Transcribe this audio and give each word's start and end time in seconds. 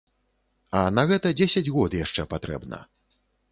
А 0.79 0.81
на 0.99 1.03
гэта 1.11 1.33
дзесяць 1.41 1.73
год 1.77 1.99
яшчэ 2.01 2.27
патрэбна. 2.35 2.83